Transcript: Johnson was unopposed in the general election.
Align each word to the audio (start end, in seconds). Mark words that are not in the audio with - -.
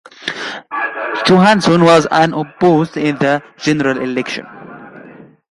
Johnson 1.27 1.83
was 1.85 2.07
unopposed 2.07 2.97
in 2.97 3.19
the 3.19 3.43
general 3.59 4.01
election. 4.01 4.47